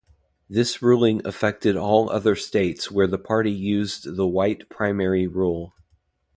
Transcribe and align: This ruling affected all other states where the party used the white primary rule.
This 0.49 0.81
ruling 0.81 1.21
affected 1.27 1.77
all 1.77 2.09
other 2.09 2.35
states 2.35 2.89
where 2.89 3.05
the 3.05 3.19
party 3.19 3.51
used 3.51 4.15
the 4.15 4.25
white 4.27 4.67
primary 4.67 5.27
rule. 5.27 5.75